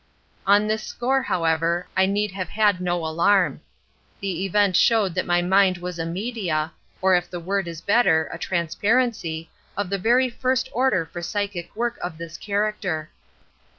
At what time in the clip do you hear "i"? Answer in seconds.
1.95-2.07